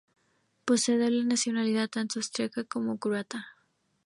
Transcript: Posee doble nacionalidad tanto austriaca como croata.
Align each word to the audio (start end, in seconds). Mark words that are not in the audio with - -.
Posee 0.65 0.97
doble 0.97 1.25
nacionalidad 1.25 1.87
tanto 1.87 2.17
austriaca 2.17 2.63
como 2.63 2.97
croata. 2.97 3.45